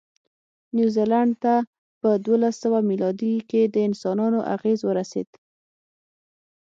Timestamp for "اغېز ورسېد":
4.55-5.29